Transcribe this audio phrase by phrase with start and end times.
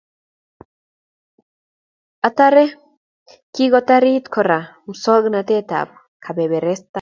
[2.29, 2.63] Atare,
[3.53, 5.89] kikotorit kora masongnatet ab
[6.23, 6.89] kabeberesta